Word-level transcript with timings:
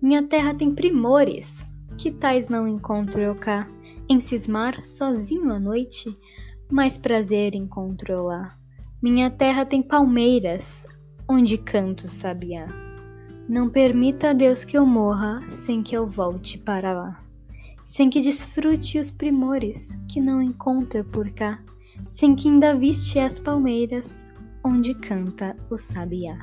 Minha 0.00 0.22
terra 0.22 0.54
tem 0.54 0.74
primores, 0.74 1.66
que 1.96 2.10
tais 2.10 2.48
não 2.48 2.66
encontro 2.68 3.20
eu 3.20 3.34
cá. 3.34 3.68
Em 4.08 4.20
cismar 4.20 4.84
sozinho 4.84 5.52
à 5.52 5.60
noite, 5.60 6.14
mais 6.70 6.96
prazer 6.96 7.54
encontro 7.54 8.12
eu 8.12 8.24
lá. 8.24 8.54
Minha 9.02 9.30
terra 9.30 9.66
tem 9.66 9.82
palmeiras, 9.82 10.86
onde 11.28 11.58
canto 11.58 12.08
sabiá. 12.08 12.66
Não 13.48 13.68
permita 13.68 14.30
a 14.30 14.32
Deus 14.32 14.64
que 14.64 14.78
eu 14.78 14.86
morra 14.86 15.42
sem 15.50 15.82
que 15.82 15.96
eu 15.96 16.06
volte 16.06 16.58
para 16.58 16.92
lá 16.92 17.28
sem 17.88 18.10
que 18.10 18.20
desfrute 18.20 18.98
os 18.98 19.10
primores 19.10 19.98
que 20.08 20.20
não 20.20 20.42
encontra 20.42 21.02
por 21.02 21.30
cá, 21.30 21.58
sem 22.06 22.36
que 22.36 22.46
ainda 22.46 22.76
viste 22.76 23.18
as 23.18 23.40
palmeiras 23.40 24.26
onde 24.62 24.92
canta 24.94 25.56
o 25.70 25.78
sabiá. 25.78 26.36